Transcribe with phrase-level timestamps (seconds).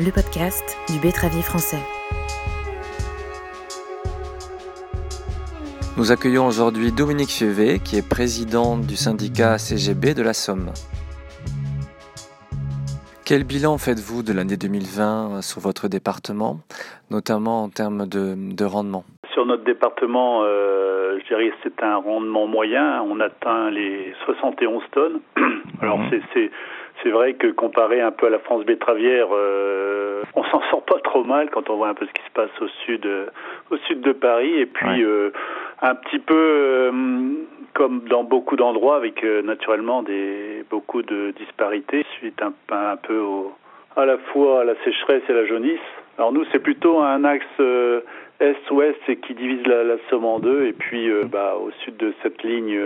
[0.00, 1.76] le podcast du Bétravier français.
[5.98, 10.70] Nous accueillons aujourd'hui Dominique Fievé, qui est président du syndicat CGB de la Somme.
[13.26, 16.60] Quel bilan faites-vous de l'année 2020 sur votre département,
[17.10, 19.04] notamment en termes de, rendement?
[19.34, 23.02] Sur notre département, euh, je dirais que c'est un rendement moyen.
[23.02, 25.20] On atteint les 71 tonnes.
[25.82, 26.20] Alors mhm.
[26.32, 26.50] c'est
[27.02, 31.00] c'est vrai que comparé un peu à la France betteravière, euh, on s'en sort pas
[31.00, 33.26] trop mal quand on voit un peu ce qui se passe au sud, euh,
[33.70, 35.30] au sud de Paris, et puis euh,
[35.82, 36.92] un petit peu euh,
[37.74, 43.52] comme dans beaucoup d'endroits, avec naturellement des beaucoup de disparités suite un, un peu au,
[43.96, 45.78] à la fois à la sécheresse et à la jaunisse.
[46.18, 47.46] Alors nous, c'est plutôt un axe
[48.40, 52.42] est-ouest qui divise la, la, Somme en deux, et puis bah, au sud de cette
[52.42, 52.78] ligne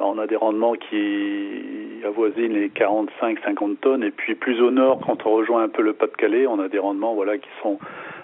[0.00, 4.04] on a des rendements qui avoisinent les 45-50 tonnes.
[4.04, 6.78] Et puis plus au nord, quand on rejoint un peu le Pas-de-Calais, on a des
[6.78, 7.78] rendements voilà, qui sont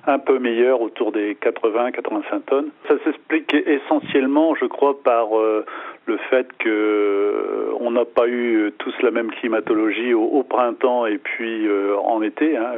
[0.06, 2.70] un peu meilleurs, autour des 80-85 tonnes.
[2.89, 5.64] Ça s'explique essentiellement, je crois, par euh,
[6.06, 11.19] le fait que euh, on n'a pas eu tous la même climatologie au, printemps et
[11.19, 12.56] puis euh, en été.
[12.56, 12.72] Hein.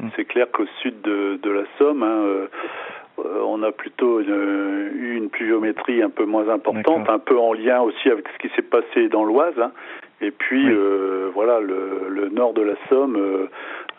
[0.00, 0.08] Mmh.
[0.16, 2.48] C'est clair qu'au sud de, de, la Somme, hein,
[3.18, 8.10] on a plutôt eu une pluviométrie un peu moins importante, un peu en lien aussi
[8.10, 9.58] avec ce qui s'est passé dans l'Oise.
[9.60, 9.72] Hein.
[10.20, 13.16] Et puis euh, voilà, le, nord de la Somme,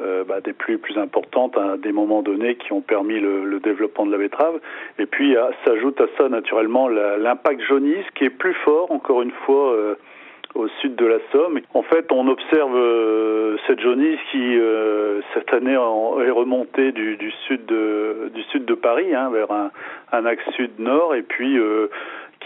[0.02, 4.06] euh, bah, des pluies plus importantes à des moments donnés qui ont permis le, développement
[4.06, 4.60] de la betterave.
[5.00, 9.76] Et puis s'ajoute à ça naturellement l'impact jaunisse qui est plus fort, encore une fois
[10.56, 11.60] au sud de la Somme.
[11.74, 17.66] En fait, on observe euh, cette jaunisse qui euh, cette année est remontée du, sud
[17.66, 21.88] de du sud de Paris hein, vers un, axe sud-nord et puis euh,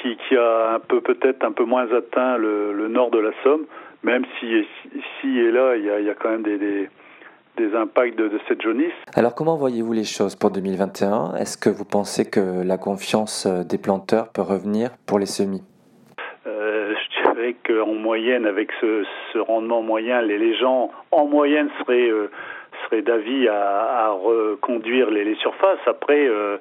[0.02, 3.66] qui, a un peu peut-être un peu moins atteint le, nord de la Somme,
[4.04, 8.62] même si ici et là il y a, quand même des impacts de, de, cette
[8.62, 8.94] jaunisse.
[9.14, 13.78] Alors comment voyez-vous les choses pour 2021 Est-ce que vous pensez que la confiance des
[13.78, 15.62] planteurs peut revenir pour les semis?
[17.64, 19.04] Qu'en moyenne, avec ce,
[19.38, 22.30] rendement moyen, les, gens en moyenne seraient, euh,
[22.86, 25.80] seraient d'avis à, reconduire les, surfaces.
[25.86, 26.58] Après, euh,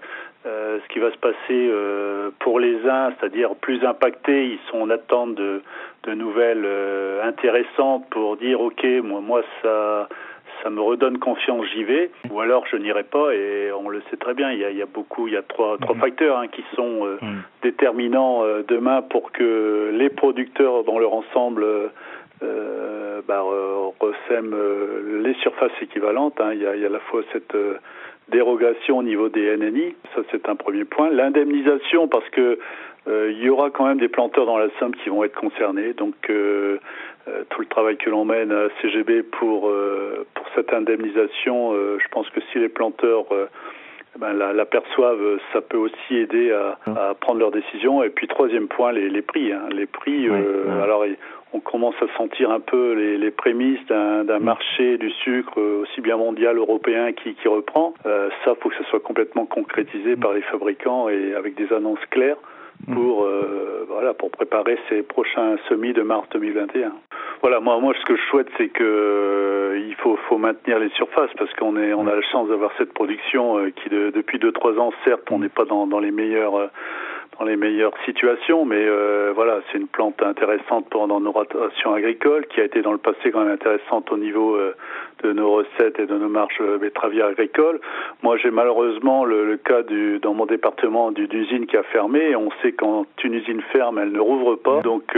[0.46, 1.70] euh, ce qui va se passer
[2.38, 5.62] pour les uns, c'est-à-dire plus impactés, ils sont en attente de,
[6.04, 6.66] de nouvelles
[7.22, 10.08] intéressantes pour dire ok, moi, moi ça
[10.62, 14.16] ça me redonne confiance, j'y vais, ou alors je n'irai pas, et on le sait
[14.16, 16.00] très bien, il y a, il y a beaucoup, il y a trois, trois mhm.
[16.00, 17.42] facteurs hein, qui sont euh, mhm.
[17.62, 21.64] déterminants euh, demain pour que les producteurs dans leur ensemble
[22.42, 23.44] euh, bah,
[24.00, 24.56] ressèment
[25.22, 26.40] les surfaces équivalentes.
[26.40, 26.52] Hein.
[26.54, 27.54] Il, y a, il y a à la fois cette
[28.30, 31.10] dérogation au niveau des NNI, ça c'est un premier point.
[31.10, 32.58] L'indemnisation, parce que
[33.06, 36.14] il y aura quand même des planteurs dans la Somme qui vont être concernés, donc
[37.28, 41.98] euh, tout le travail que l'on mène à CGB pour, euh, pour cette indemnisation, euh,
[42.02, 43.26] je pense que si les planteurs
[44.18, 48.02] ben, l'aperçoivent, ça peut aussi aider à, à, prendre leurs décisions.
[48.02, 49.52] Et puis troisième point, les, les prix.
[49.52, 49.68] Hein.
[49.70, 50.28] Les prix,
[50.82, 51.04] alors
[51.52, 56.16] on commence à sentir un peu les, les prémices d'un marché du sucre aussi bien
[56.16, 57.94] mondial, européen qui, qui reprend.
[58.06, 62.04] Euh, ça, faut que ça soit complètement concrétisé par les fabricants et avec des annonces
[62.10, 62.36] claires
[62.92, 66.92] pour euh, voilà pour préparer ces prochains semis de mars 2021.
[67.42, 70.90] Voilà, moi, moi, ce que je souhaite, c'est que euh, il faut, faut maintenir les
[70.90, 74.38] surfaces parce qu'on est, on a la chance d'avoir cette production euh, qui, de, depuis
[74.38, 76.66] deux trois ans, certes, on n'est pas dans, dans les meilleurs euh,
[77.44, 78.86] les meilleures situations, mais
[79.34, 82.98] voilà, c'est une plante intéressante pour dans nos rotations agricoles, qui a été dans le
[82.98, 84.58] passé quand même intéressante au niveau
[85.22, 87.80] de nos recettes et de nos marges betteravières agricoles.
[88.22, 89.82] Moi, j'ai malheureusement le, cas
[90.22, 92.34] dans mon département d'une usine qui a fermé.
[92.36, 94.80] On sait quand une usine ferme, elle ne rouvre pas.
[94.80, 95.16] Donc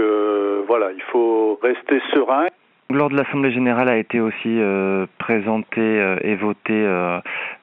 [0.66, 2.48] voilà, il faut rester serein.
[2.92, 7.20] Lors de l'Assemblée générale a été aussi euh, présenté euh, et voté euh,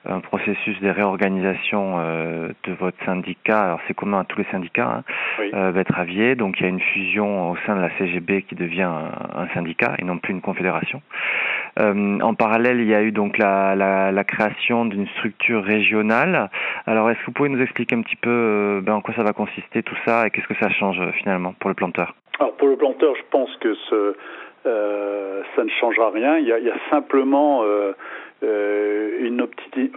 [0.07, 3.61] un processus de réorganisation de votre syndicat.
[3.61, 5.03] Alors c'est commun à tous les syndicats,
[5.53, 6.35] hein, Betravier.
[6.35, 9.93] Donc il y a une fusion au sein de la CGB qui devient un, syndicat
[9.99, 11.01] et non plus une confédération.
[11.77, 16.49] en parallèle, il y a eu donc la, la, création d'une structure régionale.
[16.87, 19.33] Alors est-ce que vous pouvez nous expliquer un petit peu ben, en quoi ça va
[19.33, 22.15] consister tout ça et qu'est-ce que ça change finalement pour le planteur?
[22.39, 24.15] Alors pour le planteur, je pense que ce
[24.65, 25.28] euh,
[25.59, 26.37] ça ne changera rien.
[26.37, 27.91] Il y a, simplement euh,
[28.43, 29.45] euh une,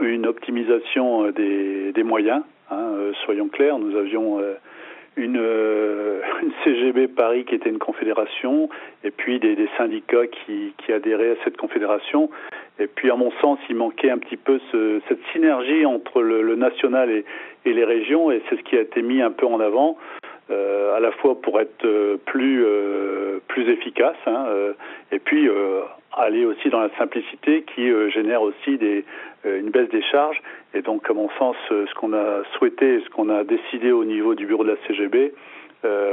[0.01, 2.43] une, optimisation euh, des, moyens.
[2.71, 4.41] Hein, soyons clairs, nous avions
[5.17, 5.41] une,
[6.65, 8.69] CGB Paris qui était une confédération,
[9.05, 12.29] et puis des, syndicats qui, qui, adhéraient à cette confédération.
[12.81, 16.57] Et puis, à mon sens, il manquait un petit peu ce, cette synergie entre le,
[16.57, 17.25] national et,
[17.65, 19.97] les régions, et c'est ce qui a été mis un peu en avant.
[20.53, 24.47] Euh, à la fois pour être euh, plus euh, plus efficace, hein,
[25.11, 25.49] et puis
[26.13, 29.05] aller aussi dans la simplicité qui génère aussi des,
[29.45, 30.41] une baisse des charges.
[30.75, 34.35] Et donc, à mon sens, ce qu'on a souhaité, ce qu'on a décidé au niveau
[34.35, 35.35] du bureau de la CGB,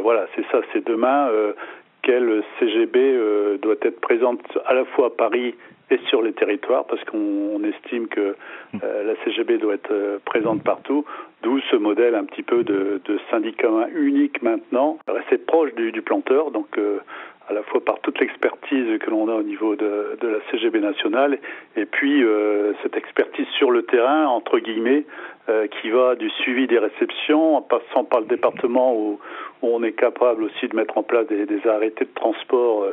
[0.02, 1.30] voilà, c'est ça, c'est demain
[2.02, 5.56] quelle CGB doit être présente à la fois à Paris
[5.92, 8.36] et sur les territoires, parce qu'on estime que
[8.84, 11.06] euh, la CGB doit être euh, présente partout,
[11.42, 16.02] d'où ce modèle un petit peu de, de syndicat unique maintenant, rester proche du, du
[16.02, 17.00] planteur, donc euh,
[17.48, 20.80] à la fois par toute l'expertise que l'on a au niveau de, de, la CGB
[20.80, 21.40] nationale,
[21.76, 22.24] et puis
[22.84, 25.04] cette expertise sur le terrain, entre guillemets,
[25.82, 29.20] qui va du suivi des réceptions, en passant par le département où,
[29.64, 32.86] où on est capable aussi de mettre en place des, des arrêtés de transport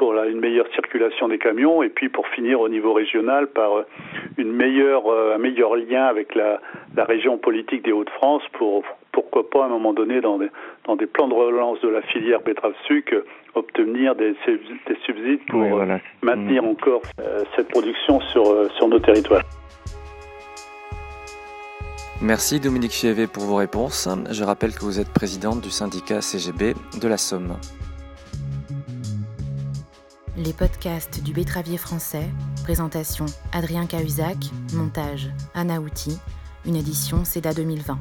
[0.00, 3.76] pour la, une meilleure circulation des camions et puis pour finir au niveau régional par
[3.76, 3.86] euh,
[4.38, 6.58] une meilleure, euh, un meilleur lien avec la,
[6.96, 8.82] la région politique des Hauts-de-France pour
[9.12, 10.48] pourquoi pas à un moment donné dans des,
[10.86, 13.16] dans des plans de relance de la filière betterave-sucre
[13.54, 17.02] obtenir des, des subsides pour euh, maintenir encore
[17.54, 19.42] cette production sur, sur nos territoires.
[22.22, 24.08] Merci Dominique Chievé pour vos réponses.
[24.30, 27.56] Je rappelle que vous êtes présidente du syndicat CGB de la Somme
[30.36, 32.28] les podcasts du Bétravier français,
[32.62, 34.36] présentation Adrien Cahuzac,
[34.74, 36.18] montage Anna Outi,
[36.64, 37.98] une édition CEDA 2020.